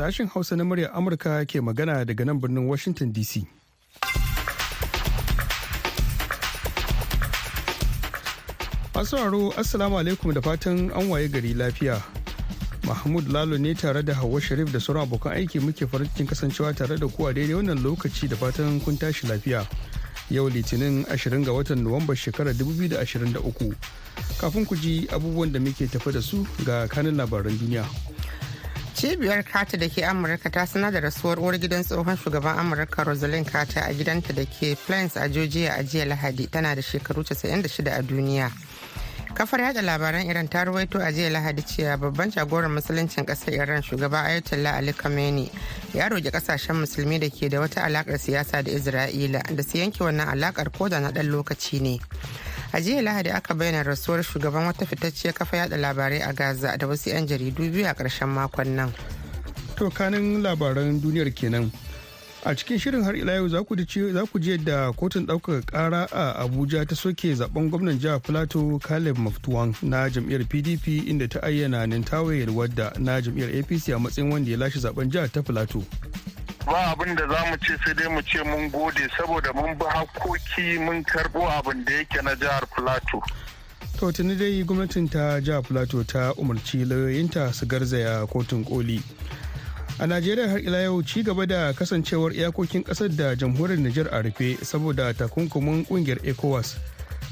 [0.00, 3.44] sashen Hausa na muryar Amurka ke magana daga nan birnin Washington DC.
[8.96, 12.00] Masu Assalamu alaikum da fatan an waye gari lafiya.
[12.88, 16.96] Mahmud Lalo ne tare da Hauwa Sharif da sauran abokan aiki muke farin kasancewa tare
[16.96, 19.66] da ku a daidai wannan lokaci da fatan kun tashi lafiya.
[20.30, 23.74] Yau Litinin 20 ga watan Nuwamba shekarar 2023.
[24.40, 27.84] Kafin ku ji abubuwan da muke tafi da su ga kanin labaran duniya.
[28.94, 33.46] Cibiyar kata da ke amurka ta sanar da rasuwar uwar gidan tsohon shugaban amurka rosalind
[33.50, 36.50] carter a gidanta da ke plains a georgia a jiya lahadi.
[36.50, 38.50] Tana da shekaru 96 a duniya.
[39.34, 43.82] Kafar yada labaran iran ta ruwaito a jiya lahadi cewa babban jagoran musuluncin ƙasar iran
[43.82, 45.50] shugaba ayatollah ali khamenei
[45.94, 50.00] ya roƙi ƙasashen musulmi da ke da wata alakar siyasa da isra'ila da su yanke
[50.04, 51.98] wannan alakar ko da na ɗan lokaci ne.
[52.72, 56.86] A jiya lahadi aka bayyana rasuwar shugaban wata fitacciyar kafa yada labarai a gaza da
[56.86, 58.92] wasu 'yan jaridu biyu a ƙarshen makon nan
[59.80, 61.72] To kanin labaran duniyar kenan.
[62.44, 66.84] A cikin shirin har ila yau za ku ji yadda kotun ɗaukaka ƙara a Abuja
[66.88, 72.44] ta soke zaɓen gwamnan jihar Plateau Caleb Maftuwan na jam'iyyar PDP inda ta ayyana Nintawe
[72.52, 75.80] wadda na jam'iyyar APC a matsayin wanda ya lashe zaɓen jihar ta Plateau.
[76.66, 79.84] Ba abin da za mu ce sai dai mu ce mun gode saboda mun bi
[79.84, 83.22] hakoki mun karbo abin da yake na jihar plateau
[84.00, 88.96] To tuni dai gwamnatin ta jihar Plateau ta umarci lauyoyinta su garzaya kotun koli.
[90.00, 94.22] A Najeriya har ila yau ci gaba da kasancewar iyakokin ƙasar da jamhuriyar Nijar a
[94.22, 96.76] rufe saboda takunkumin ƙungiyar ECOWAS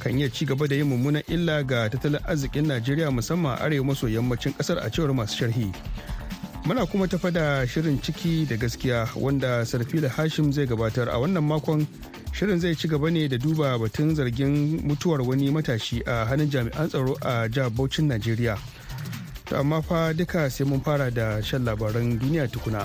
[0.04, 4.06] kan iya ci gaba da yin mummunan illa ga tattalin arzikin Najeriya musamman arewa maso
[4.06, 5.72] yammacin ƙasar a cewar masu sharhi.
[6.64, 11.44] Muna kuma tafa da shirin ciki da gaskiya wanda Sarfila Hashim zai gabatar a wannan
[11.44, 11.86] makon
[12.32, 16.88] shirin zai ci gaba ne da duba batun zargin mutuwar wani matashi a hannun jami'an
[16.88, 18.58] tsaro a jihar Bauchin Najeriya.
[19.46, 22.84] To amma fa duka sai mun fara da shan labaran duniya tukuna.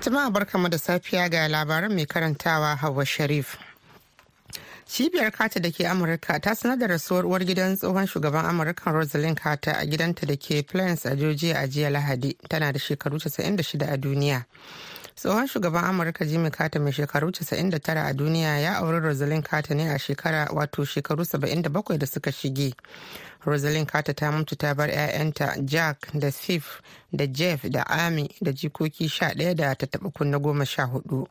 [0.00, 3.56] jama'a barkamu da safiya ga labaran mai karantawa hawa sharif
[4.90, 9.38] cibiyar kata da ke amurka ta sanar da rasuwar uwar gidan tsohon shugaban amurka rosalind
[9.38, 12.34] carter a gidanta da ke plains a georgia a jiya lahadi.
[12.48, 14.44] Tana da shekaru 96 a duniya.
[15.14, 19.86] Tsohon shugaban amurka jimmy carter mai shekaru 99 a duniya ya auri rosalind carter ne
[19.94, 22.74] a shekara wato shekaru 77 da suka shige.
[23.46, 26.66] Rosalind carter ta mutu ta bar 'ya'yanta jack da steve
[27.12, 31.26] da jeff da amy da jikoki 11 da ta taba kunna goma sha huɗu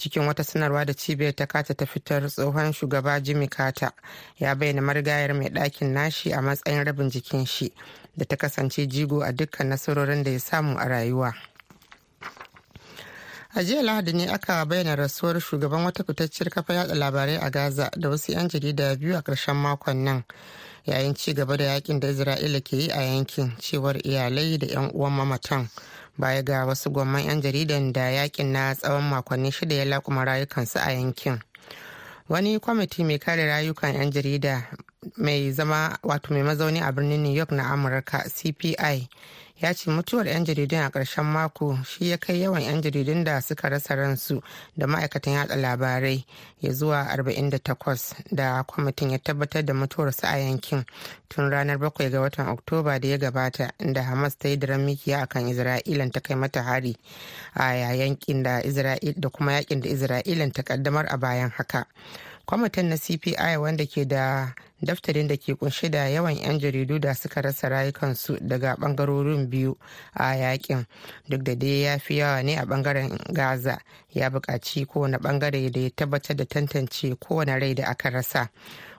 [0.00, 3.92] cikin wata sanarwa da cibiyar ta kata ta fitar tsohon shugaba jimmy carter
[4.38, 7.72] ya bayyana marigayar mai ɗakin nashi a matsayin rabin jikin shi
[8.16, 11.34] da ta kasance jigo a dukkan nasarorin da ya samu a rayuwa.
[13.54, 17.90] A jiya lahadi ne aka bayyana rasuwar shugaban wata fitacciyar kafa yada labarai a gaza
[17.96, 20.24] da wasu 'yan jarida biyu a ƙarshen makon nan
[20.86, 24.90] yayin ci gaba da yaƙin da isra'ila ke yi a yankin cewar iyalai da 'yan
[24.94, 25.68] uwan mamatan.
[26.20, 30.78] Baya ga wasu gwamman 'yan jaridan da yaƙin na tsawon makonni shida ya lakuma rayukansu
[30.78, 31.40] a yankin.
[32.28, 34.66] Wani kwamiti mai kare rayukan 'yan jarida
[35.16, 39.08] mai zama wato mai mazauni a birnin new york na amurka cpi
[39.60, 43.40] ya ce mutuwar 'yan jaridun a ƙarshen mako shi ya kai yawan 'yan jaridun da
[43.40, 44.42] suka rasa ransu
[44.76, 46.24] da ma'aikatan yada labarai
[46.60, 50.84] ya zuwa 48 da kwamitin ya tabbatar da mutuwarsu a yankin
[51.28, 55.22] tun ranar 7 ga watan oktoba da ya gabata inda hamas ta yi daren mikiya
[55.22, 56.96] akan isra'ilan ta kai mata hari
[57.54, 58.62] a yayin da
[59.16, 61.86] da kuma yaƙin da isra'ilan ta kaddamar a bayan haka.
[62.50, 67.14] Kwamitin na cpi wanda ke da daftarin da ke kunshe da yawan 'yan jaridu da
[67.14, 69.78] suka rasa rayukansu daga ɓangarorin biyu
[70.14, 70.84] a yaƙin
[71.28, 73.78] duk da dai ya fi yawa ne a ɓangaren gaza
[74.10, 78.50] ya buƙaci kowane ɓangare da ya tabbatar da tantance kowane rai da aka rasa.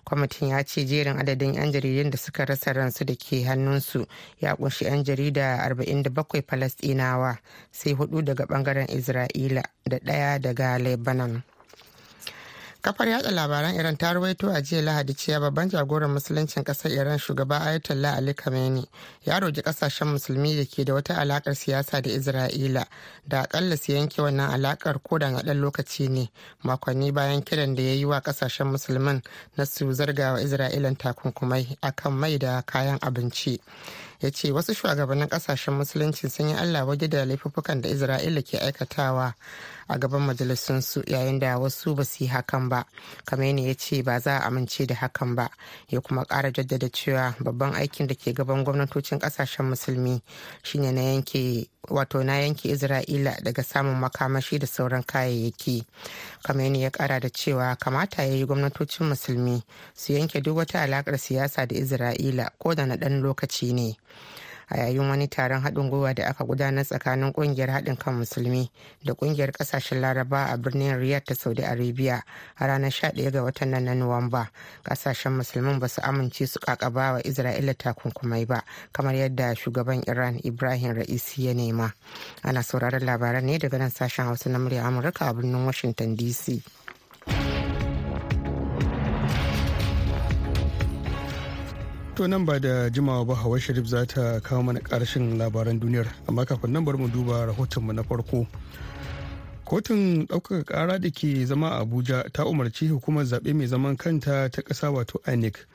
[0.06, 4.08] Kwamitin ya ce jerin adadin 'yan jaridun da suka rasa ransu da ke hannunsu
[4.40, 7.38] ya ƙunshi 'yan jarida 47 falastinawa
[7.72, 11.44] sai huɗu daga ɓangaren isra'ila da ɗaya daga lebanon.
[12.82, 17.18] Kafar yada labaran iran ta rawaito a jiya lahadi cewa babban jagoran musuluncin ƙasar iran
[17.20, 18.86] shugaba ayatollah ali khamenei
[19.26, 22.86] ya roƙi ƙasashen musulmi da ke da wata alakar siyasa da isra'ila
[23.28, 26.30] da akalla su yanke wannan alakar ko da ɗan lokaci ne.
[26.64, 29.22] Makonni bayan kiran da ya yi wa ƙasashen musulmin
[29.58, 33.60] na su zarga wa isra'ilan takunkumai akan mai da kayan abinci.
[34.22, 38.58] Ya ce wasu shugabannin ƙasashen musulunci sun yi allah waje da laifuffukan da isra'ila ke
[38.60, 39.34] aikatawa
[39.92, 42.86] a gaban majalisunsu yayin da wasu ba su yi hakan ba.
[43.26, 45.50] Kamar ya ce ba za a amince da hakan ba
[45.90, 50.22] ya kuma kara jaddada cewa babban aikin da ke gaban gwamnatocin ƙasashen musulmi
[50.64, 55.84] shine na yanke wato na yanke isra'ila daga samun makamashi da sauran kayayyaki.
[56.44, 59.62] Kamar ya kara da cewa kamata ya yi gwamnatocin musulmi
[59.94, 63.98] su yanke duk wata alakar siyasa da isra'ila ko da na ɗan lokaci ne.
[64.72, 68.72] A yayin wani taron haɗin gwiwa da aka gudanar tsakanin ƙungiyar haɗin kan musulmi
[69.04, 72.24] da ƙungiyar ƙasashen laraba a birnin riyadh ta saudi arabia
[72.56, 74.48] a ranar 11 ga watan nan na nuwamba
[74.84, 78.64] ƙasashen musulmin ba su amince su ƙaƙaba wa isra'ila takunkumai ba
[78.94, 81.92] kamar yadda shugaban iran ibrahim ra'isi ya nema.
[82.44, 86.64] Ana sauraron labaran ne daga nan sashen hausa na murya amurka a birnin washington dc
[92.22, 96.06] To nan ba da jimawa ba Hawa Sharif za ta kawo mana ƙarshen labaran duniyar
[96.30, 98.46] amma kafin nan bari mu duba rahotonmu na farko.
[99.66, 104.50] Kotun ɗaukaka ƙara da ke zama a Abuja ta umarci hukumar zaɓe mai zaman kanta
[104.52, 105.66] ta ƙasa wato INEC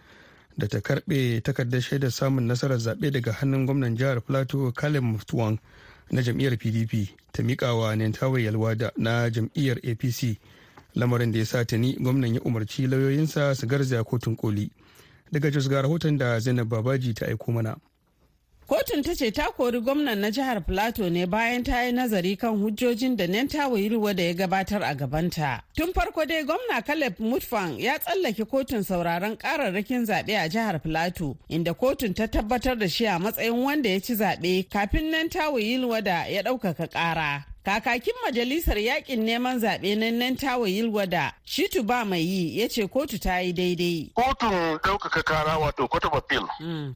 [0.57, 5.59] da ta karɓe takardar shaidar samun nasarar zaɓe daga hannun gwamnan jihar Plateau Caleb Muftuwan
[6.13, 10.39] na jam'iyyar PDP ta miƙa wa Nentawe Yalwada na jam'iyyar APC
[10.95, 14.71] lamarin da ya sa tuni gwamnan ya umarci lauyoyinsa su garzaya kotun koli.
[15.33, 17.77] Daga jos ga rahoton da zainab babaji ta aiko mana.
[18.67, 22.59] Kotun ta ce ta kori gwamnan na jihar plateau ne bayan ta yi nazari kan
[22.59, 25.63] hujjojin da nenta ruwa da ya gabatar a gabanta.
[25.77, 31.37] Tun farko dai gwamna caleb mutfang ya tsallake kotun sauraron kararrakin zaɓe a jihar plateau
[31.49, 35.47] inda kotun ta tabbatar da shi a matsayin wanda ya ci zaɓe kafin nenta
[36.03, 37.45] da ya ɗaukaka ƙara.
[37.67, 42.87] Kakakin majalisar yaƙin neman zaɓe na nan tawa yilwada Shitu ba mai yi ya ce
[42.87, 44.13] kotu ta yi daidai.
[44.15, 46.47] Kotun ɗaukaka kara wato Court of Appeal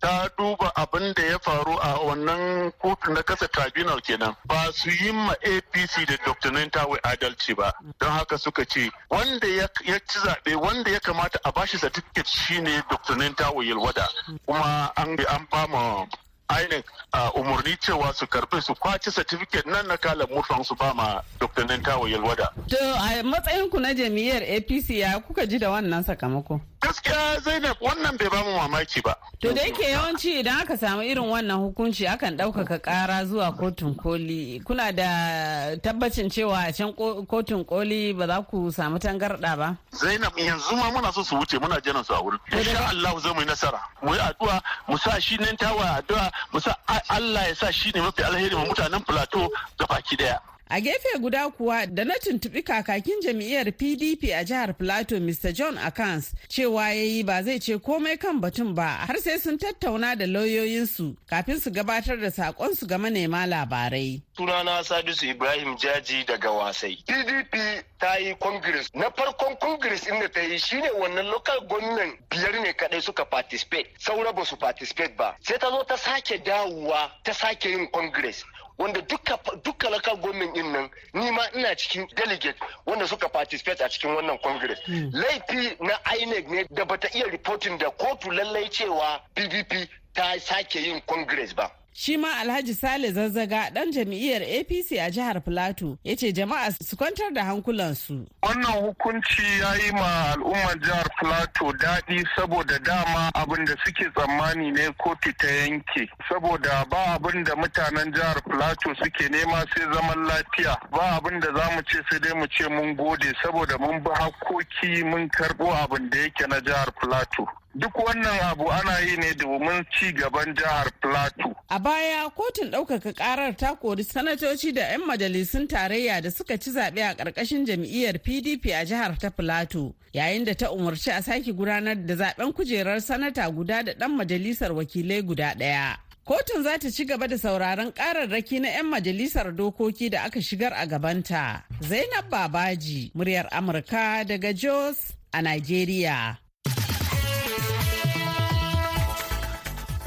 [0.00, 4.90] ta duba abin da ya faru a wannan kotu na kasa tribunal kenan ba su
[4.90, 6.52] yi ma APC da Dr.
[6.52, 7.72] Nantawe adalci ba.
[7.98, 9.66] Don haka suka ce wanda ya
[10.06, 13.16] ci zaɓe wanda ya kamata a bashi certificate shine Dr.
[13.16, 14.06] Nantawe Yilwada
[14.46, 15.16] kuma an
[15.50, 16.06] fama
[16.50, 20.92] INEC a umarni cewa su karɓe su kwaci certificate nan na kala murfan su ba
[20.94, 21.64] ma Dr.
[21.64, 22.48] Nantawa Yalwada.
[22.68, 26.60] To a matsayin ku na jami'ar APC ya kuka ji da wannan sakamako?
[26.80, 29.14] Gaskiya Zainab wannan bai ba mu mamaki ba.
[29.40, 33.94] To da yake yawanci idan aka samu irin wannan hukunci akan ɗaukaka ƙara zuwa kotun
[33.96, 34.60] koli.
[34.64, 36.92] Kuna da tabbacin cewa a can
[37.26, 39.76] kotun koli ba za ku samu tangarɗa ba?
[39.92, 42.38] Zainab yanzu ma muna so su wuce muna jiran su a wurin.
[42.52, 43.80] Insha Allah zai mu yi nasara.
[44.02, 46.76] Mu yi addu'a mu sa shi nan tawa addu'a mu sa
[47.08, 49.48] Allah ya sa shi ne mafi alheri ma mutanen Plateau
[49.78, 50.38] ga baki ɗaya.
[50.72, 55.52] A gefe guda kuwa da na tuntuɓi kakakin jam'iyyar PDP a jihar Plateau Mr.
[55.52, 59.58] John Akans cewa ya yi ba zai ce komai kan batun ba har sai sun
[59.58, 64.22] tattauna da lauyoyinsu kafin su gabatar da saƙonsu ga manema labarai.
[64.38, 67.02] Sunana Sadisu Ibrahim Jaji daga Wasai.
[67.04, 72.52] PDP ta yi congress na farkon congress inda ta yi shine wannan local government biyar
[72.62, 77.10] ne kadai suka participate saura ba su participate ba sai ta zo ta sake dawowa
[77.24, 78.44] ta sake yin congress
[78.80, 82.56] wanda duka duka local government ɗin nan ni ma ina cikin delegate
[82.86, 84.78] wanda suka participate a cikin wannan congress.
[85.12, 90.76] Laifi na INEC ne da bata iya reporting da kotu lallai cewa PDP ta sake
[90.80, 91.70] yin congress ba.
[91.92, 96.96] Shi ma Alhaji Sale Zazzaga ɗan jam'iyyar APC a jihar Filato ya ce jama'a su
[96.96, 98.26] kwantar da hankulansu.
[98.42, 104.70] Wannan hukunci ya yi ma al'ummar jihar Filato daɗi saboda dama abin da suke tsammani
[104.72, 106.08] ne kotu ta yanke.
[106.28, 110.78] Saboda ba abin da mutanen jihar Filato suke nema sai zaman lafiya.
[110.92, 114.10] Ba abin da za mu ce sai dai mu ce mun gode saboda mun bi
[114.14, 117.46] hakkoki mun karɓo abin da yake na jihar Filato.
[117.74, 121.54] Duk wannan abu ana yi ne domin ci gaban jihar Plateau.
[121.68, 126.70] A baya kotun ɗaukaka ƙarar ta kori sanatoci da 'yan majalisun tarayya da suka ci
[126.72, 129.94] zaɓe a ƙarƙashin jam'iyyar PDP a jihar ta Plateau.
[130.12, 134.72] Yayin da ta umarci a sake gudanar da zaɓen kujerar sanata guda da ɗan majalisar
[134.74, 135.96] wakilai guda ɗaya.
[136.26, 140.72] Kotun za ta ci gaba da sauraron ƙararraki na 'yan majalisar dokoki da aka shigar
[140.74, 141.62] a gabanta.
[141.80, 146.36] Zainab Babaji, muryar Amurka daga Jos a Nigeria.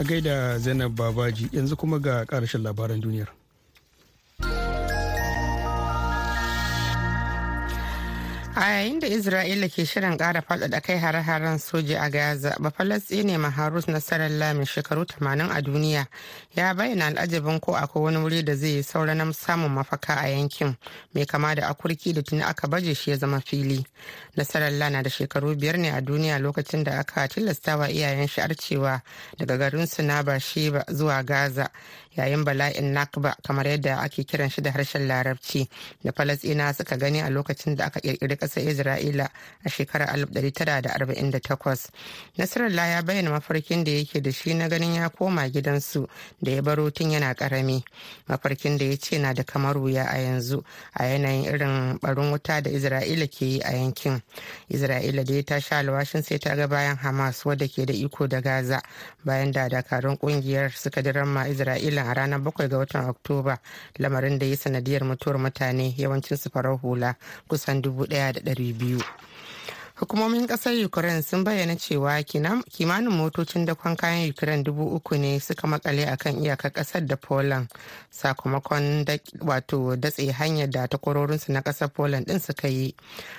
[0.03, 3.27] A gaida zainab babaji yanzu kuma ga karashin labaran duniyar.
[8.55, 12.55] A yayin da isra'ila ke shirin kara faɗaɗa kai hare-haren soja a gaza
[13.24, 16.07] ne maharus nasarar lamin shekaru 80 a duniya
[16.55, 20.27] ya bayyana al'ajabin ko akwai wani wuri da zai yi saura na samun mafaka a
[20.29, 20.77] yankin
[21.15, 23.83] mai kama da akurki da tuni aka baje shi ya zama fili.
[24.38, 29.01] Nasarar na da shekaru biyar ne a duniya lokacin da aka tilastawa iyayen shi arcewa
[29.38, 31.69] daga garin su na bashiba zuwa gaza
[32.17, 35.67] yayin bala'in nakba kamar yadda ake kiran shi da harshen larabci
[36.03, 39.29] da falasina suka gani a lokacin da aka kirkiri ƙasar isra'ila
[39.65, 41.89] a shekarar 1948
[42.38, 46.08] nasarallah ya bayyana mafarkin da yake da shi na ganin ya koma gidansu
[46.41, 47.84] da ya baro tun yana ƙarami
[48.27, 52.62] mafarkin da ya ce na da kamar wuya a yanzu a yanayin irin barin wuta
[52.62, 54.22] da isra'ila ke yi a yankin.
[54.70, 58.41] Isra'ila da ya tashi alwashin sai ta ga bayan hamas wadda ke da iko da
[58.41, 58.82] gaza
[59.25, 63.57] bayan da dakarun ƙungiyar suka diramma isra'ila a ranar 7 ga watan oktoba
[64.00, 67.15] lamarin da ya sanadiyar mutuwar mutane yawancin su farar hula
[67.48, 69.32] kusan 1,200
[69.95, 75.67] hukumomin ƙasar ukraine sun bayyana cewa kimanin motocin dakon kayan ukraine dubu uku ne suka
[75.67, 77.69] makale a kan iyakar ƙasar da poland.
[78.12, 79.05] Sakamakon
[79.41, 82.95] wato datse hanyar da takwarorinsu na ƙasar poland din suka yi.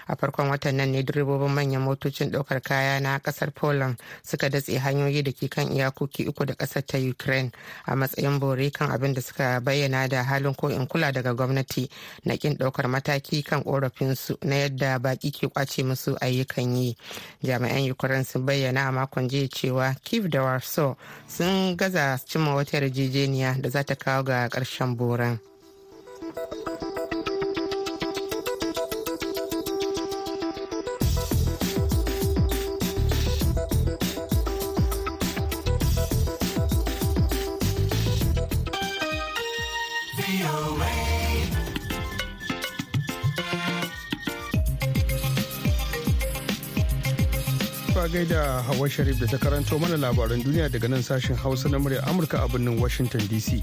[0.07, 4.79] A farkon watan nan ne direbobin manyan motocin ɗaukar kaya na ƙasar poland suka datse
[4.79, 7.51] hanyoyi da ke kan iyakoki uku da ƙasar ta ukraine
[7.87, 11.91] a matsayin bore kan abin da suka bayyana da halin ko in kula daga gwamnati
[12.25, 16.44] na kin ɗaukar mataki kan korafinsu na yadda baki ke ƙwace musu ayyuka.
[16.45, 16.97] Kan yi
[17.43, 20.95] jami'an ukraine sun bayyana a makon jiya cewa kiev da warsaw
[21.29, 25.39] sun gaza cimma wata yarjejeniya da za ta kawo ga ƙarshen boran.
[48.09, 52.03] Gaida Hawa Sharif da ta karanto mana labaran duniya daga nan sashen Hausa na murya
[52.07, 53.63] Amurka a birnin Washington DC.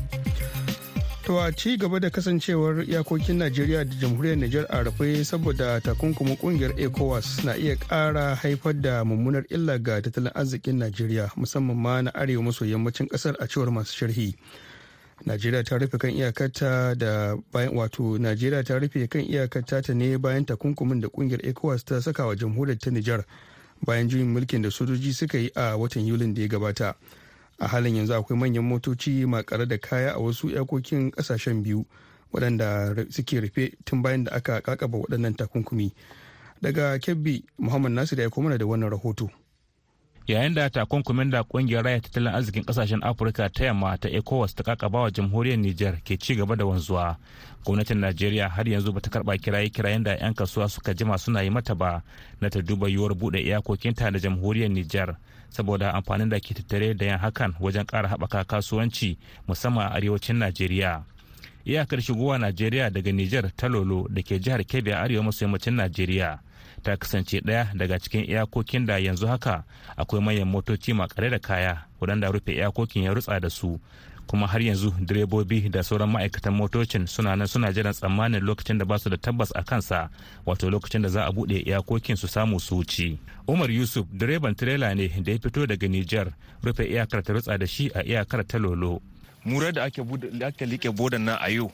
[1.26, 6.38] To a ci gaba da kasancewar iyakokin Najeriya da jamhuriyar Nijar a rufe saboda takunkumin
[6.38, 12.02] ƙungiyar ECOWAS na iya ƙara haifar da mummunar illa ga tattalin arzikin Najeriya musamman ma
[12.02, 14.36] na arewa maso yammacin ƙasar a cewar masu sharhi.
[15.26, 20.18] Najeriya ta rufe kan iyakarta da bayan wato Najeriya ta rufe kan iyakarta ta ne
[20.18, 23.24] bayan takunkumin da ƙungiyar ECOWAS ta saka wa jamhuriyar ta Nijar.
[23.86, 26.96] Bayan juyin mulkin da sojoji suka yi a watan yulin da ya gabata.
[27.60, 31.86] A halin yanzu akwai manyan motoci makare da kaya a wasu iyakokin ƙasashen biyu
[32.34, 35.92] waɗanda suke rufe tun bayan da aka kakaba waɗannan takunkumi.
[36.62, 39.30] Daga kebbi muhammad nasir ya mana da wannan rahoto.
[40.28, 44.64] Yayin da takunkumin da ƙungiyar raya tattalin arzikin ƙasashen afirka ta yamma ta ecowas ta
[44.64, 47.18] kakaba wa jamhuriyar niger ke ci gaba da wanzuwa.
[47.66, 51.50] Gwamnatin najeriya har yanzu bata karɓa kiraye kirayen da 'yan kasuwa suka jima suna yi
[51.50, 52.04] mata ba
[52.42, 55.16] na ta duba yiwuwar buɗe iyakokinta da jamhuriyar niger
[55.50, 60.38] saboda amfanin da ke tattare da yan hakan wajen kara haɓaka kasuwanci musamman a arewacin
[60.38, 61.04] najeriya.
[61.66, 65.76] Iyakar shigowa najeriya daga niger ta lolo da ke jihar kebbi a arewa maso yammacin
[65.76, 66.40] najeriya.
[66.84, 69.64] Ta kasance ɗaya daga cikin iyakokin da yanzu haka
[69.98, 73.80] akwai manyan motoci makare da kaya waɗanda rufe iyakokin ya rutsa da su.
[74.28, 78.86] Kuma har yanzu direbobi da sauran ma'aikatan motocin suna nan suna jiran tsammanin lokacin da
[78.86, 80.10] ba su da tabbas a kansa
[80.46, 83.18] wato lokacin da za a buɗe iyakokin su samu su wuce.
[83.48, 86.32] Umar yusuf direban tirela ne da ya fito daga niger
[86.64, 89.02] rufe iyakar ta rutsa da shi a iyakar ta lolo.
[89.46, 90.02] Mura da ake
[90.46, 91.72] ake like bodan nan a yau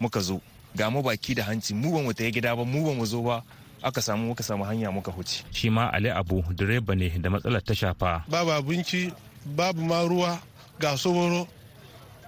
[0.00, 0.40] muka zo
[0.76, 3.22] ga mu baki da hanci mu ba mu ta gida ba mu ba mu zo
[3.22, 3.42] ba.
[3.82, 5.44] Aka samu muka samu hanya muka huce.
[5.52, 8.24] Shi ma Ali Abu direba ne da matsalar ta shafa.
[8.28, 9.12] Babu abinci,
[9.46, 10.38] babu ma ruwa,
[10.80, 11.46] ga soboro,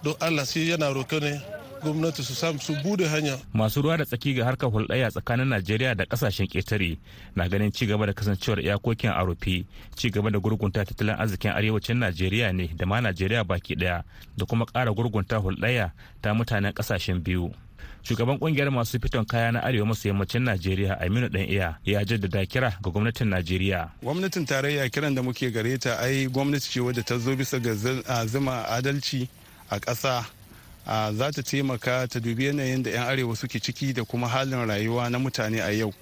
[0.02, 1.40] don Allah sai yana roƙe ne
[1.82, 3.38] gwamnati su samu su buɗe hanya.
[3.52, 6.98] Masu ruwa da tsaki ga harkar hulɗaya tsakanin Najeriya da ƙasashen ƙetare
[7.34, 9.64] na ganin ci gaba da kasancewar iyakokin a rufe,
[9.96, 14.02] ci gaba da gurgunta tattalin arzikin arewacin Najeriya ne da ma Najeriya baki ɗaya
[14.36, 15.90] da kuma ƙara gurgunta hulɗaya
[16.22, 17.52] ta mutanen ƙasashen biyu.
[18.02, 22.46] Shugaban ƙungiyar masu fiton kaya na arewa maso yammacin najeriya aminu dan iya ya jaddada
[22.46, 23.90] kira ga gwamnatin najeriya.
[24.02, 27.74] Gwamnatin tarayya kiran da muke gare ta ai gwamnati ce wadda ta zo bisa ga
[28.26, 29.28] zama adalci
[29.70, 30.24] a ƙasa.
[31.12, 35.10] Za ta taimaka ta dubi yanayin da 'yan arewa suke ciki da kuma halin rayuwa
[35.10, 35.92] na mutane a yau.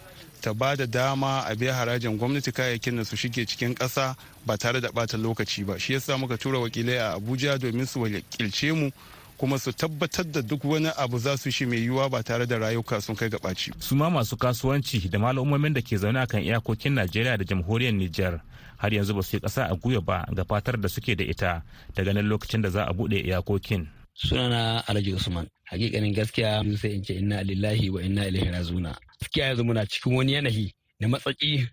[0.41, 4.15] Ta ba da dama a biya harajin gwamnati kayayyakin da su shige cikin ƙasa
[4.47, 5.79] ba tare da ɓata lokaci ba.
[5.79, 8.91] Shi yasa muka tura wakilai a abuja domin su wakilce mu
[9.39, 12.59] kuma su tabbatar da duk wani abu za su shi mai yiwuwa ba tare da
[12.59, 13.73] rayuka sun kai ga ɓaci.
[13.81, 18.41] su ma masu kasuwanci da mal'ummomin da ke zaune akan iyakokin najeriya da jamhuriyar niger
[18.77, 21.63] har yanzu ba su yi ƙasa a guya ba ga fatar da suke da ita
[21.95, 23.87] ta ganin lokacin da za a buɗe iyakokin.
[24.15, 29.47] sunana alhaji usman hakikanin gaskiya sai in ce inna lillahi wa inna ilaihi razuna gaskiya
[29.47, 31.69] yanzu muna cikin wani yanayi da matsaki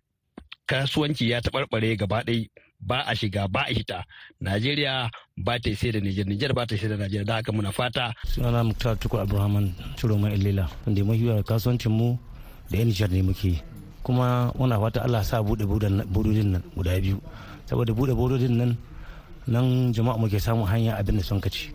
[0.66, 2.46] kasuwanci ya taɓarɓare gaba ɗaya
[2.80, 4.04] ba a shiga ba a hita.
[4.42, 7.26] Najeriya ba ta sai da nijar nijar ba ta sai da najeriya.
[7.26, 8.14] Da haka muna fata.
[8.28, 12.18] Sunana muktar tukur abrahaman ciro mai illila wanda mafi kasuwancin mu
[12.70, 13.62] da yan nijar ne muke
[14.04, 17.18] kuma muna fata allah sa buɗe bododin nan guda biyu.
[17.66, 18.78] Saboda buɗe bododin nan
[19.48, 21.70] nan jama'a muke samun hanya abin da sun kaci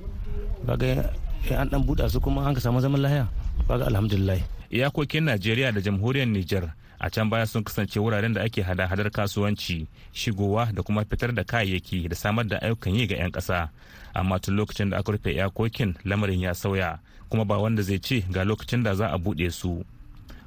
[0.67, 1.11] kaga
[1.51, 3.27] an dan buɗa su kuma an ka samu zaman lahiya
[3.67, 4.39] kaga alhamdulillah.
[4.71, 9.87] Iyakokin najeriya da jamhuriyar nijar a can baya sun kasance wuraren da ake hada-hadar kasuwanci
[10.13, 13.69] shigowa da kuma fitar da kayayyaki da samar da ayyukan yi ga 'yan ƙasa.
[14.15, 18.21] Amma tun lokacin da aka rufe iyakokin lamarin ya sauya kuma ba wanda zai ce
[18.31, 19.85] ga lokacin da za a buɗe su.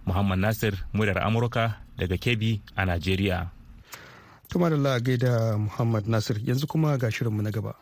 [0.06, 3.50] Muhammad nasir muryar amurka daga kebbi a najeriya.
[4.50, 7.74] Tuma da gaida muhammad nasir yanzu kuma ga shirinmu na gaba.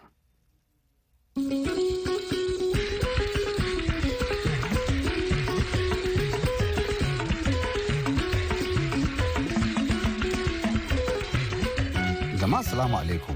[12.51, 13.36] Jama'a salamu alaikum.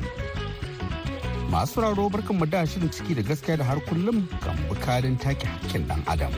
[1.51, 5.45] Masu raro barkan mu da shirin ciki da gaskiya da har kullum kan bukarin take
[5.48, 6.34] hakkin dan adam.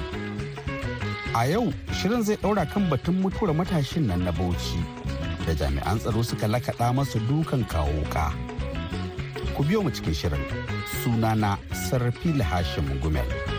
[1.33, 4.77] A yau shirin zai daura kan batun mutuwar matashin nan na bauchi
[5.47, 8.29] da jami'an tsaro suka lakaɗa masa dukan kawo ka
[9.57, 10.43] ku biyo mu cikin shirin.
[11.01, 11.57] Sunana
[11.89, 13.56] sarrafi hashim gumel.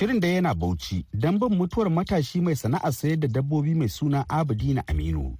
[0.00, 4.24] Shirin da yana bauchi don bin mutuwar matashi mai sana'ar sayar da dabbobi mai suna
[4.28, 5.36] Abidina Aminu.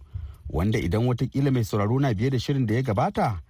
[0.50, 3.40] Wanda idan wataƙila mai sauraro na biye da shirin da ya gabata,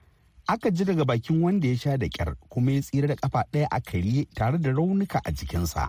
[0.49, 3.67] aka ji daga bakin wanda ya sha da kyar kuma ya tsira da kafa ɗaya
[3.73, 5.89] a kariye tare da raunuka a jikinsa.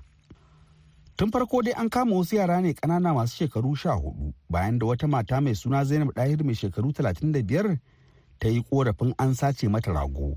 [1.18, 4.86] Tun farko dai an kama wasu yara ne ƙanana masu shekaru sha huɗu bayan da
[4.88, 7.78] wata mata mai suna Zainab Dahir mai shekaru talatin da biyar
[8.40, 10.34] ta yi korafin an sace mata rago.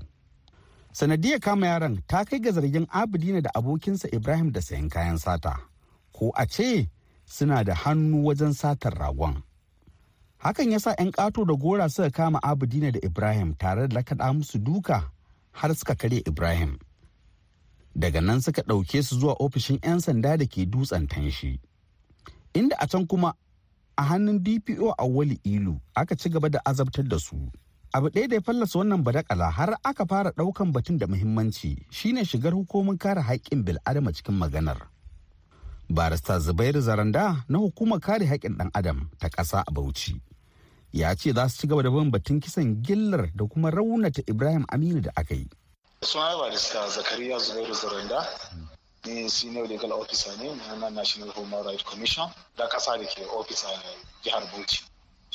[0.95, 5.59] Sanadiyar kama yaran ta kai ga zargin abidina da abokinsa ibrahim da sayan kayan sata.
[6.15, 6.87] Ko a ce
[7.25, 9.43] suna da hannu wajen satar ragon.
[10.39, 14.33] Hakan ya sa 'yan ƙato da gora suka kama abidina da ibrahim tare da lakaɗa
[14.33, 15.11] musu duka
[15.51, 16.79] har suka karya ibrahim.
[17.95, 21.59] Daga nan suka ɗauke su zuwa ofishin 'yan sanda da ke dutsen tanshi
[22.53, 23.35] inda a can kuma
[23.97, 27.51] a hannun dpo a wali ilu aka ci gaba da azabtar da su.
[27.93, 32.25] Abu ɗaya da ya fallasa wannan badakala har aka fara ɗaukan batun da muhimmanci shine
[32.25, 34.77] shigar hukumin kare haƙƙin bil'adama cikin maganar.
[35.89, 40.21] Barista zubairu zaranda na hukumar kare haƙƙin ɗan adam ta ƙasa a bauchi
[40.91, 44.65] ya ce za su ci gaba da bin batun kisan gillar da kuma raunata ibrahim
[44.71, 45.47] aminu da aka yi.
[46.03, 48.25] Suna barista zakariya zubairu zaranda
[49.05, 53.63] ni senior legal officer ne na national human rights commission da ƙasa da ke ofis
[53.63, 53.71] a
[54.23, 54.83] jihar bauchi.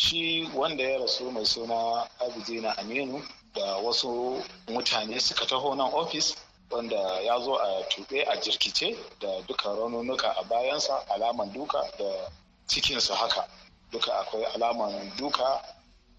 [0.01, 3.23] Shi wanda ya rasu mai suna abidina aminu
[3.55, 6.37] da wasu mutane suka taho nan ofis
[6.71, 12.31] wanda ya zo a tuɓe a jirkice da duka raununuka a bayansa alaman duka da
[12.67, 13.49] cikinsa haka.
[13.93, 15.63] Duka akwai alaman duka.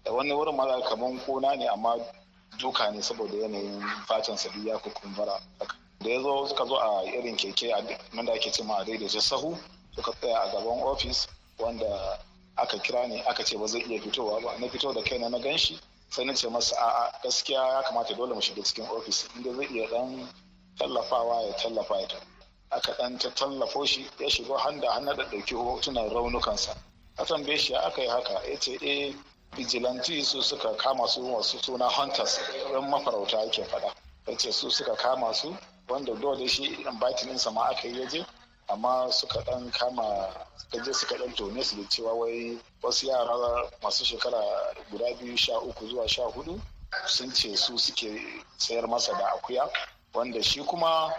[0.04, 1.96] Da wani wurin mara kamar kona ne amma
[2.58, 5.40] duka ne saboda yanayin fatansa duk ya kukumbura
[6.00, 7.72] da ya zo suka zo a irin keke
[8.12, 9.56] nan da ake cima a daidaita sahu
[9.96, 11.26] suka tsaya a gaban ofis
[11.58, 12.18] wanda
[12.56, 14.58] aka kira ni aka ce ba zai iya fitowa ba.
[14.58, 18.14] Na fito da kaina na gan shi sai na ce masa a'a gaskiya ya kamata
[18.14, 20.28] dole mu shiga cikin ofis inda zai iya dan
[20.78, 22.08] tallafawa ya tallafa ya
[22.70, 26.76] aka dan ta tallafo shi ya shigo handa hannu da ɗauki hotunan raunukansa.
[27.18, 28.40] A tambaye shi aka yi haka?
[28.48, 29.14] Ya ce eh
[29.56, 32.38] vigilante su suka kama su wasu suna hunters
[32.72, 33.92] ɗan mafarauta yake faɗa.
[34.26, 35.56] Ya ce su suka kama su
[35.88, 38.24] wanda dole shi inviting ɗinsa ma aka yi ya je
[38.72, 40.28] amma suka dan kama
[40.84, 44.40] je suka dan tone su da cewa wai wasu yara masu shekara
[44.90, 46.60] guda biyu sha uku zuwa sha huɗu
[47.06, 48.20] sun ce su suke
[48.58, 49.68] sayar masa da akuya
[50.14, 51.12] wanda shi kuma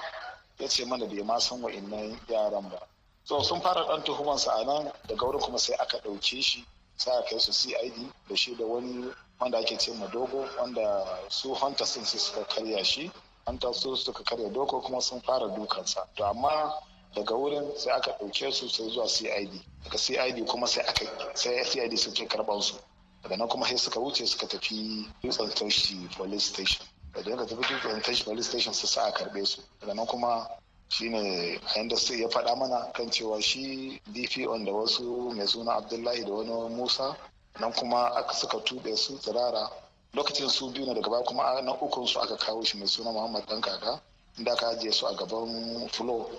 [0.59, 2.79] ya ce mana bai ma san wa'innan yaran ba.
[3.23, 6.65] So sun fara dan tuhumansa a nan daga wurin kuma sai aka ɗauke shi
[6.97, 7.93] sai aka kai su cid
[8.29, 12.83] da shi da wani wanda ake ce ma dogo wanda su hunter sun suka karya
[12.85, 13.11] shi.
[13.47, 16.07] Hunter su suka karya dogo kuma sun fara dukansa.
[16.15, 16.73] To amma
[17.15, 19.51] daga wurin sai aka ɗauke su sai zuwa cid
[19.83, 22.75] daga cid kuma sai aka sai cid suke karɓar su.
[23.23, 26.85] Daga nan kuma sai suka wuce suka tafi dutsen tashi police station.
[27.13, 29.61] Da daga tafi dutsen tashi police station su sa a karɓe su.
[29.79, 30.47] Daga nan kuma
[30.89, 35.73] shine a yanda sai ya faɗa mana kan cewa shi dpo da wasu mai suna
[35.75, 37.15] abdullahi da wani musa
[37.59, 39.69] nan kuma aka suka tuɓe su tsirara.
[40.13, 43.11] Lokacin su biyu ne daga baya kuma na ukun su aka kawo shi mai suna
[43.11, 44.01] muhammad dan kaka
[44.37, 46.29] inda aka ajiye su a gaban fulo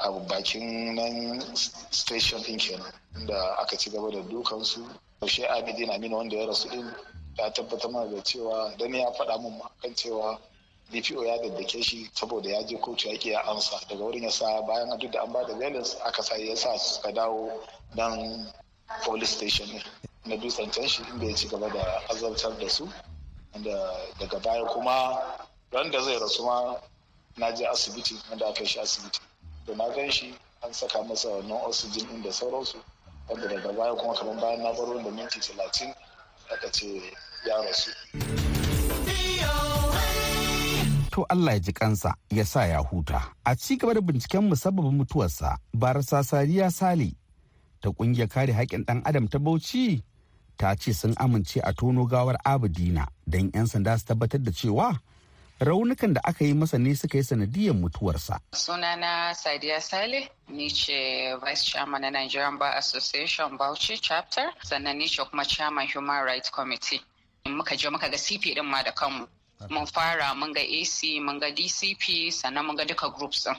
[0.00, 1.40] a bakin nan
[1.90, 4.80] station din kenan inda aka ci gaba da dukansu.
[5.20, 6.86] Yaushe abidin amina wanda ya rasu din
[7.38, 10.38] ya tabbatar mana da cewa dan ya faɗa min kan cewa
[10.92, 13.76] dpo ya daddake shi saboda ya je kotu ya ya amsa.
[13.88, 15.54] Daga wurin ya sa bayan duk da an ba da
[16.06, 17.60] aka sa ya sa suka dawo
[17.94, 18.46] dan
[19.04, 19.82] police station ne
[20.24, 22.88] na dutsen shi inda ya ci gaba da azabtar da su.
[24.18, 25.20] Daga baya kuma
[25.72, 26.76] ran da zai rasu ma
[27.36, 29.20] na je asibiti wanda aka shi asibiti.
[29.66, 32.78] Da na gan shi an saka masa wannan oxygen din da sauransu
[33.28, 35.92] wanda daga baya kuma kamar bayan na baro da minti talatin
[36.52, 36.86] aka ce
[37.46, 37.90] ya rasu.
[41.10, 43.32] To Allah ya ji kansa ya sa ya huta.
[43.44, 47.12] A ci gaba da binciken musabbabin mutuwarsa, barasa Sariya Sale
[47.80, 50.02] ta ƙungiyar kare haƙƙin ɗan adam ta Bauchi
[50.56, 55.00] ta ce sun amince a tono gawar Abidina don 'yan sanda su tabbatar da cewa
[55.60, 58.40] raunukan da aka yi masa ne suka yi sanadiyar mutuwarsa.
[58.52, 65.06] Sunana Sadiya Sale, ni ce Vice Chairman na Nigerian Bar Association Bauchi Chapter, sannan ni
[65.06, 67.00] ce kuma Chairman Human Rights Committee.
[67.46, 69.26] Muka je muka ga CP din ma da kanmu.
[69.68, 73.54] Mun fara mun ga AC, mun ga DCP, sannan mun ga duka groups din.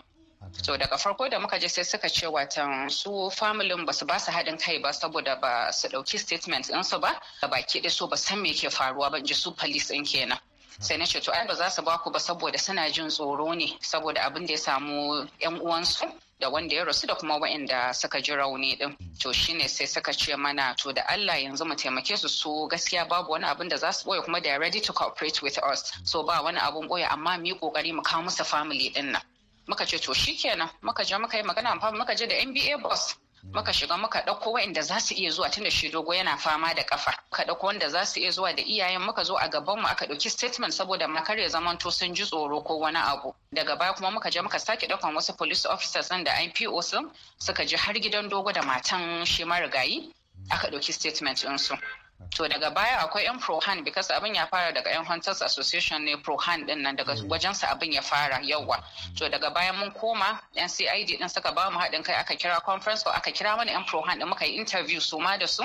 [0.63, 4.17] To daga farko da muka je sai suka ce watan su familin ba su ba
[4.17, 8.07] su haɗin kai ba saboda ba su ɗauki statement ɗinsu ba, da baki ɗaya so
[8.07, 10.39] ba san me ke faruwa ba ji su police ɗin kenan.
[10.81, 13.77] Sai na ce to ai ba za su baku ba saboda suna jin tsoro ne
[13.81, 16.05] saboda abin da ya samu yan uwansu
[16.41, 20.11] da wanda ya rasu da kuma waɗanda suka ji rauni din to shine sai suka
[20.13, 23.77] ce mana to da Allah yanzu mu taimake su su gaskiya babu wani abin da
[23.77, 25.91] za su ɓoye kuma they are ready to cooperate with us.
[26.03, 29.21] So ba wani abun ɓoye amma mu yi ƙoƙari mu kawo musu family ɗin nan.
[29.67, 30.69] Muka ce to shikenan.
[30.81, 33.15] Muka je muka yi magana muka je da NBA boss.
[33.43, 36.83] Muka shiga muka ɗauko waɗanda za su iya zuwa tunda shi dogo yana fama da
[36.83, 39.87] kafa muka ɗauko wanda za su iya zuwa da iyayen muka zo a gaban mu
[39.87, 43.33] aka ɗauki statement saboda makar ya zamanto sun ji tsoro ko wani abu.
[43.53, 47.11] Daga baya kuma muka je muka sake ɗaukan wasu police officers ɗin da IPO sun
[47.39, 50.13] suka je har gidan dogo da matan shi marigayi
[50.49, 51.77] aka ɗauki statement ɗinsu.
[52.29, 56.15] To daga baya akwai yan prohan because abin ya fara daga yan hunters association ne
[56.17, 58.83] prohan ɗin nan daga wajensa abin ya fara yawa
[59.17, 62.61] to daga baya mun koma yan cid din suka ba mu haɗin kai aka kira
[62.63, 65.63] conference ko aka kira mana yan prohan din muka yi interview su ma da su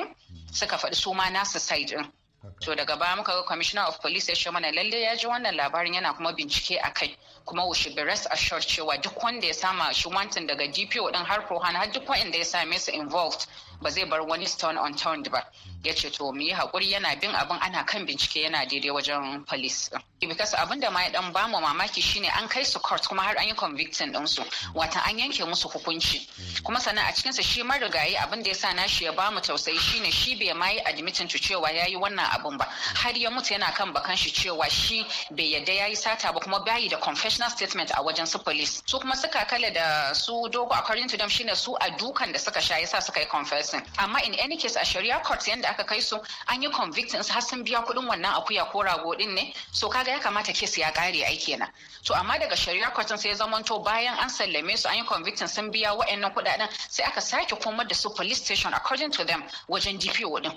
[0.52, 2.12] suka faɗi su ma nasu side din
[2.60, 5.54] to daga baya muka ga commissioner of police ya ce mana lalle ya ji wannan
[5.56, 7.14] labarin yana kuma bincike a kai.
[7.44, 11.12] Kuma we should be rest assured cewa duk wanda ya sama shi wantin daga dpo
[11.12, 13.46] din har prohan har duk wanda ya same su involved
[13.82, 15.44] ba zai bar wani stone unturned ba.
[15.84, 19.46] Ya ce to mu yi haƙuri yana bin abin ana kan bincike yana daidai wajen
[19.46, 22.78] police din because abin da ma ya dan ba mu mamaki shine an kai su
[22.80, 24.42] court kuma har an yi convicting din su
[24.74, 26.26] wata an yanke musu hukunci.
[26.64, 29.78] Kuma sannan a cikinsa shi marigayi abin da ya sa nashi ya ba mu tausayi
[29.78, 32.64] shine shi bai ma yi admitting to cewa ya yi wannan abin ba.
[32.94, 36.40] Har ya mutu yana kan bakan shi cewa shi bai yadda ya yi sata ba
[36.40, 38.82] kuma bayi da confessional statement a wajen su police.
[38.86, 42.38] Su kuma suka kala da su dogo according to them shine su a dukan da
[42.38, 43.26] suka sha yasa suka yi
[43.70, 46.16] confessing amma in any case a shari'a court yanda aka kai su
[46.48, 49.52] an yi convicting har sun biya kuɗin wannan akuya ko rago din ne.
[49.72, 51.68] So kaga ya kamata kes ya kare ai kenan.
[52.04, 55.70] To amma daga shari'a court sai zamanto bayan an sallame su an yi convicting sun
[55.70, 59.98] biya wa'annan kuɗaɗen sai aka sake komar da su police station according to them wajen
[59.98, 60.52] DPO din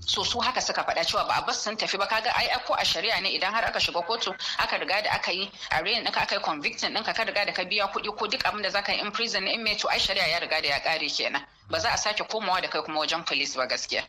[0.00, 2.74] so su haka suka faɗa cewa ba a bas sun tafi ba kaga ai ko
[2.74, 6.04] a shari'a ne idan har aka shiga kotu aka riga da aka yi a rain
[6.04, 8.70] ɗinka aka yi convicting ɗinka ka riga da ka biya kuɗi ko duk abin da
[8.70, 11.08] za ka yi in prison in mai to ai shari'a ya riga da ya ƙare
[11.08, 14.02] kenan ba za a sake komawa da kai kuma wajen police ba gaskiya.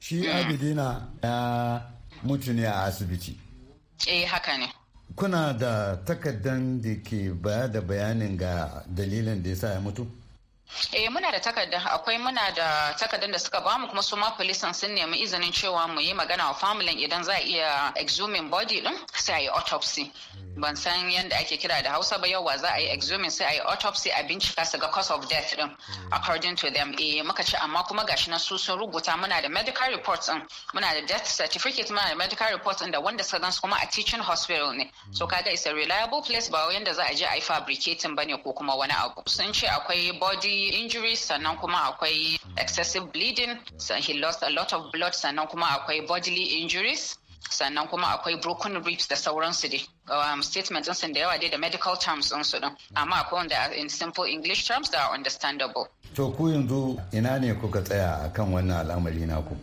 [0.00, 1.80] shi abidina ya
[2.24, 3.36] mutu ne a asibiti.
[4.06, 4.72] eh haka ne.
[5.16, 10.06] kuna da takardan da ke baya da bayanin ga dalilin da ya sa ya mutu?
[10.92, 11.78] Eh muna da takarda.
[11.84, 15.52] Akwai muna da takardar da suka ba mu kuma su ma polisan sun nemi izinin
[15.52, 19.40] cewa mu yi magana wa familin idan za a iya exhuming body din sai a
[19.42, 20.12] yi autopsy.
[20.56, 23.52] Ban san yadda ake kira da hausa ba yawa za a yi exhuming sai a
[23.54, 25.70] yi autopsy a bincika su ga cause of death din
[26.12, 26.94] according to them.
[26.98, 30.42] Eh muka ce amma kuma gashi na su sun rubuta muna da medical reports din.
[30.74, 33.86] Muna da death certificate muna da medical reports din da wanda suka gansu kuma a
[33.86, 34.90] teaching hospital ne.
[35.12, 38.24] So kaga is a reliable place ba yanda za a je a yi fabricating ba
[38.24, 39.22] ne ko kuma wani abu.
[39.26, 44.72] Sun ce akwai body injuries sannan kuma akwai excessive bleeding so he lost a lot
[44.72, 47.16] of blood sannan kuma akwai bodily injuries
[47.50, 49.82] sannan kuma akwai broken ribs da sauransu dai.
[50.10, 52.76] Um, statement ɗinsu da yawa dai da medical terms ɗinsu ɗin.
[52.96, 55.88] Amma akwai wanda in simple english terms that are understandable.
[56.14, 59.56] To ku yanzu ina ne kuka tsaya akan wannan al'amari naku?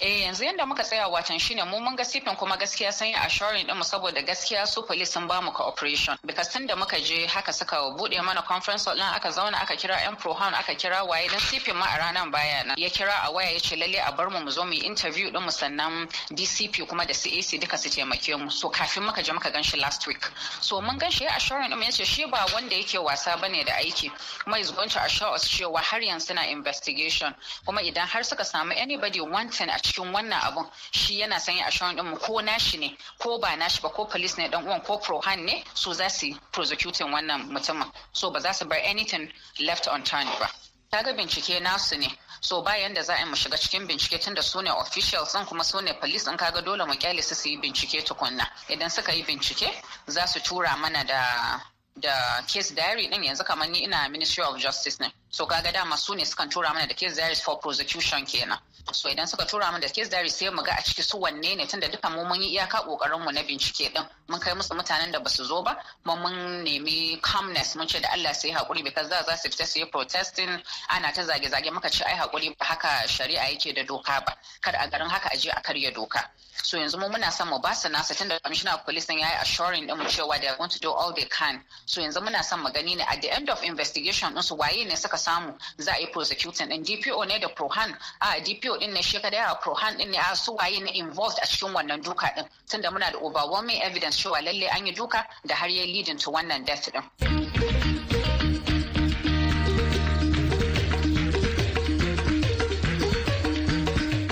[0.00, 3.14] Eh yanzu yadda muka tsaya watan shine mu mun ga sifin kuma gaskiya sun yi
[3.14, 6.18] assuring din mu saboda gaskiya su police sun ba mu cooperation.
[6.26, 9.94] Because tun da muka je haka suka buɗe mana conference din aka zauna aka kira
[10.02, 12.74] yan prohan aka kira waye dan sifin ma a ranar baya nan.
[12.76, 15.42] Ya kira a waya ya ce lalle a bar mu mu zo mu interview din
[15.42, 18.50] mu sannan DCP kuma da CAC duka su taimake mu.
[18.50, 20.26] So kafin muka je muka gan shi last week.
[20.60, 23.48] So mun gan shi ya assuring din ya ce shi ba wanda yake wasa ba
[23.48, 24.10] ne da aiki.
[24.42, 27.32] Kuma is going to assure us cewa har yanzu na investigation.
[27.64, 31.96] Kuma idan har suka samu anybody wanting a cikin wannan abun shi yana sanya assurance
[31.96, 34.98] din mu ko nashi ne ko ba nashi ba ko police ne dan uwan ko
[34.98, 37.90] prohan ne so za su prosecuting wannan mutumin.
[38.12, 40.48] So ba za su bar anything left unturned ba.
[40.90, 42.08] Kaga bincike nasu ne.
[42.40, 45.64] So bayan da za a mu shiga cikin bincike tunda su ne officials din kuma
[45.64, 48.46] su ne police in kaga dole mu ƙyale su su yi bincike tukunna.
[48.68, 49.68] Idan suka yi bincike
[50.06, 51.60] za su tura mana da
[51.96, 55.12] da case diary din yanzu kamar ni ina ministry of justice ne.
[55.34, 58.56] So kaga dama su ne sukan tura mana da case diaries for prosecution kenan.
[58.92, 61.56] So idan suka tura mana da case diary sai mu ga a ciki su wanne
[61.56, 64.04] ne tunda duka mu mun yi iyaka ƙoƙarin mu na bincike din.
[64.28, 67.98] Mun kai musu mutanen da ba su zo ba mun mun nemi calmness mun ce
[68.00, 70.62] da Allah sai haƙuri because za za su fita su yi protesting.
[70.90, 74.36] Ana ta zage zage muka ce ai haƙuri ba haka shari'a yake da doka ba.
[74.60, 76.30] Kada a garin haka a a karya doka.
[76.62, 79.40] So yanzu mu muna son mu ba su nasa tunda commissioner of police din yayi
[79.42, 81.60] assuring din mu cewa they are going to do all they can.
[81.86, 84.84] So yanzu muna son mu gani ne at the end of investigation din su waye
[84.86, 88.92] ne suka samu za a yi prosecuting din DPO ne da Prohan a DPO din
[88.92, 92.02] ne shi kada ya Prohan din ne a su waye ne involved a cikin wannan
[92.02, 95.84] duka din tunda muna da overwhelming evidence cewa lalle an yi duka da har ya
[95.84, 97.02] leading to wannan death din.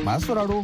[0.04, 0.60] Masu sauraro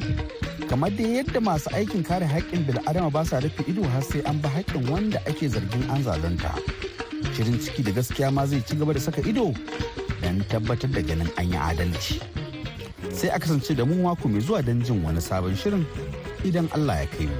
[0.69, 4.41] kamar da yadda masu aikin kare haƙƙin bil'adama ba sa rufe ido har sai an
[4.43, 6.53] ba haƙƙin wanda ake zargin an zalunta.
[7.37, 9.55] Shirin ciki da gaskiya ma zai ci gaba da saka ido
[10.29, 12.17] don tabbatar da ganin an yi adalci.
[13.17, 15.85] Sai a kasance da mu mako mai zuwa don jin wani sabon shirin
[16.45, 17.39] idan Allah ya kai mu.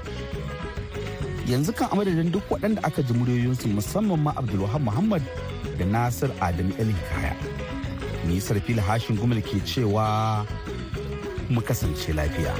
[1.51, 5.23] Yanzu kan amadadin duk waɗanda aka ji muryoyinsu musamman ma Abdulwahab Muhammad
[5.79, 7.35] da Nasir Adamu El Hikaya.
[8.27, 10.45] Ni Sarfila Hashin Gumal ke cewa
[11.53, 12.53] mu kasance lafiya.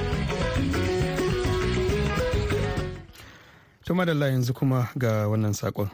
[3.85, 5.89] Tuma da yanzu kuma ga wannan saƙon.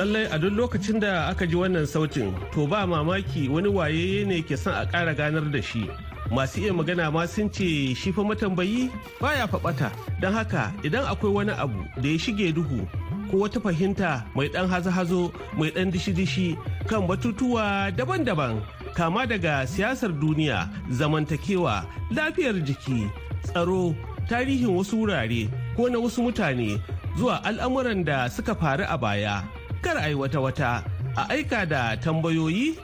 [0.00, 4.40] Lallai a duk lokacin da aka ji wannan sautin to ba mamaki wani waye ne
[4.40, 5.84] ke son a ƙara ganar da shi.
[6.32, 8.88] Masu iya magana ma sun ce shi fa matambayi
[9.20, 9.92] baya faɓata.
[10.20, 12.80] Don haka idan akwai wani abu da ya shige duhu
[13.28, 15.28] ko wata fahimta mai ɗan hazo-hazo
[15.60, 16.56] mai ɗan dishi-dishi
[16.88, 18.64] kan batutuwa daban-daban
[18.96, 23.04] kama daga siyasar duniya zamantakewa lafiyar jiki
[23.44, 23.92] tsaro
[24.32, 25.44] tarihin wasu wurare
[25.76, 26.80] ko na wasu mutane
[27.20, 29.59] zuwa al'amuran da suka faru a baya.
[29.82, 30.84] Kar a yi wata-wata
[31.16, 32.76] a aika da tambayoyi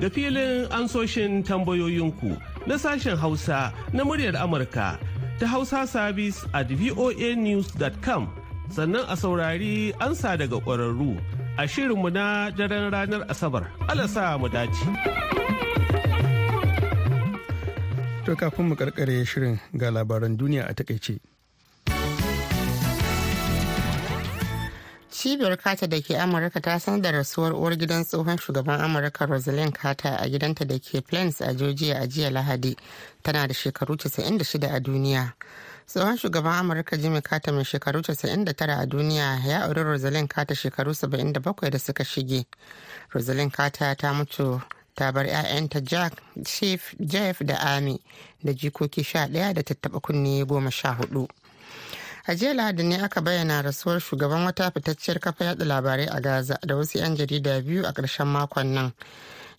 [0.00, 2.36] ga filin ansoshin tambayoyinku
[2.66, 4.98] na sashen hausa na muryar amurka
[5.38, 8.28] ta hausa service at voanews.com
[8.70, 11.16] sannan a saurari ansa daga ƙwararru
[11.58, 13.68] a shirinmu na daren ranar asabar.
[13.88, 14.86] Alasa mu dace.
[18.24, 21.18] To kafin mu karkare shirin ga labaran duniya a taƙaice.
[25.22, 29.72] Cibiyar kata da ke amurka ta sanar da rasuwar uwar gidan tsohon shugaban amurka rosalind
[29.72, 32.74] carter a gidanta da ke plains a georgia a jiya lahadi.
[33.22, 35.32] Tana da shekaru 96 a duniya.
[35.86, 40.90] Tsohon shugaban amurka jimmy carter mai shekaru 99 a duniya ya auri rosalind carter shekaru
[40.90, 42.44] 77 da suka shige.
[43.14, 44.60] Rosalind carter ta mutu
[44.96, 48.00] ta bar 'ya'yanta jack chief jeff da amy
[48.42, 51.28] da jikoki 11 da tattaba kunne goma sha huɗu
[52.26, 56.58] a jiya lahadi ne aka bayyana rasuwar shugaban wata fitacciyar kafa yada labarai a gaza
[56.66, 58.92] da wasu 'yan jarida biyu a ƙarshen makon nan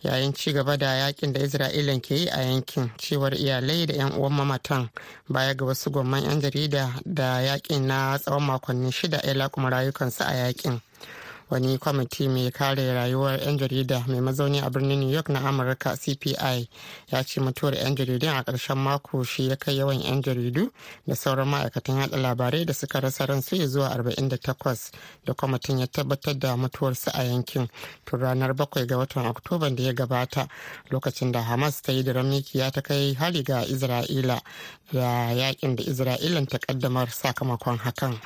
[0.04, 4.12] yayin ci gaba da yaƙin da isra'ilan ke yi a yankin cewar iyalai da 'yan
[4.12, 4.90] uwan mamatan.
[5.30, 10.24] Baya ga wasu gwamman 'yan jarida da yaƙin na tsawon makonni shida ya lakuma rayukansu
[10.24, 10.82] a yaƙin
[11.54, 15.94] wani kwamiti mai kare rayuwar 'yan jarida mai mazauni a birnin new york na amurka
[15.98, 16.34] cpi
[17.12, 20.72] ya ce mutuwar 'yan jaridun a ƙarshen mako shi ya kai yawan 'yan jaridu
[21.06, 24.92] da sauran ma'aikatan yada labarai da suka rasa ransu zuwa 48
[25.26, 27.68] da kwamitin ya tabbatar da mutuwarsu a yankin
[28.06, 30.48] tun ranar 7 ga watan oktoba da ya gabata
[30.90, 34.42] lokacin da hamas ta yi da ramikiya ta kai hari ga isra'ila
[34.92, 38.18] da yaƙin da isra'ilan ta kaddamar sakamakon hakan.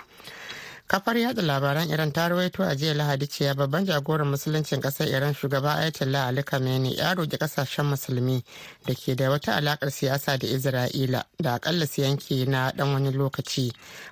[0.88, 5.34] Kafar yada labaran iran ta rawaito a jiya lahadi cewa babban jagoran musuluncin ƙasar iran
[5.34, 8.42] shugaba ayatollah ali khamenei ya roƙi ƙasashen musulmi
[8.86, 13.12] da ke da wata alakar siyasa da isra'ila da akalla su yanke na dan wani
[13.12, 13.72] lokaci.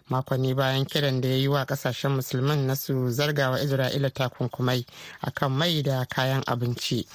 [0.10, 4.86] Makonni bayan kiran da ya yi wa ƙasashen musulmin na su zargawa isra'ila takunkumai
[5.24, 7.08] akan mai da kayan abinci.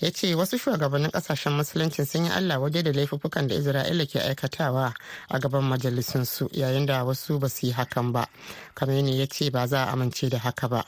[0.00, 4.18] Ya ce wasu shugabannin ƙasashen musulunci sun yi allah waje da laifuffukan da isra'ila ke
[4.20, 4.94] aikatawa
[5.28, 8.26] a gaban majalisunsu yayin da wasu ba su yi hakan ba.
[8.74, 10.84] Kameni ya ce ba za a amince da haka ba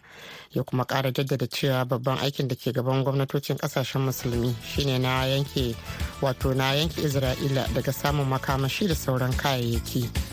[0.51, 5.25] ya kuma kara jaddada cewa babban aikin da ke gaban gwamnatocin ƙasashen musulmi shine na
[5.25, 5.77] yanke
[6.21, 10.32] wato na yanke isra'ila daga samun makamashi da sauran kayayyaki.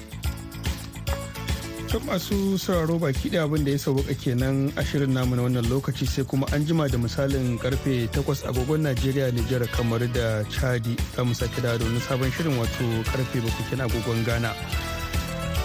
[1.89, 5.65] Tun masu sauraro baki da abin da ya sauka kenan a shirin namu na wannan
[5.73, 10.93] lokaci sai kuma an jima da misalin ƙarfe 8 agogon Najeriya Nijar kamar da Chadi
[11.17, 14.53] za mu da wani sabon shirin wato ƙarfe 7 kenan agogon Ghana.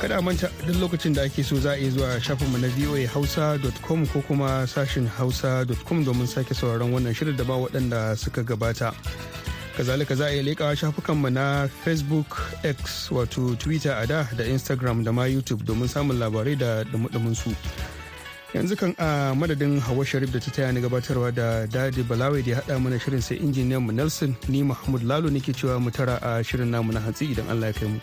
[0.00, 4.22] Kada manta duk lokacin da ake so za a iya zuwa shafinmu na voahausa.com ko
[4.26, 8.94] kuma sashin hausa.com domin sake sauraron wannan shirin da ba waɗanda suka gabata.
[9.76, 15.04] Kazalika za a iya leƙawa shafukanmu na facebook x wato twitter a da da instagram
[15.04, 17.50] da ma youtube domin samun labarai da dumudumin su
[18.54, 22.50] yanzu kan a madadin hawa sharif da ta taya ni gabatarwa da daɗi balawai da
[22.50, 26.18] ya haɗa mana shirin sai injiniyan mu nelson ni mahmud lalo nake cewa mu tara
[26.22, 27.98] a shirin namu na hatsi idan allah ya kai mu.